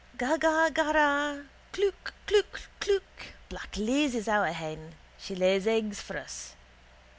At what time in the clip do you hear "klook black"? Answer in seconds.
2.79-3.77